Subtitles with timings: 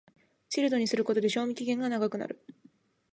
[0.49, 2.43] チルドにすることで賞味期限が長くなる